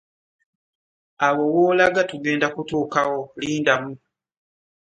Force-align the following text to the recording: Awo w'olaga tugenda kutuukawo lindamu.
Awo 1.27 1.43
w'olaga 1.53 2.01
tugenda 2.09 2.47
kutuukawo 2.53 3.17
lindamu. 3.41 3.91